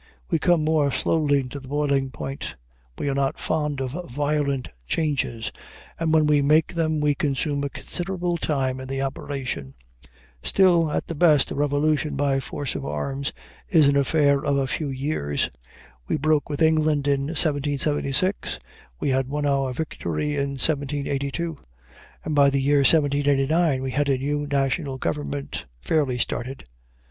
[0.31, 2.55] We come more slowly to the boiling point;
[2.97, 5.51] we are not fond of violent changes,
[5.99, 9.75] and when we make them we consume a considerable time in the operation.
[10.41, 13.31] Still, at the best, a revolution by force of arms
[13.69, 15.51] is an affair of a few years.
[16.07, 18.57] We broke with England in 1776,
[18.99, 21.59] we had won our victory in 1782,
[22.25, 26.63] and by the year 1789 we had a new national government fairly started.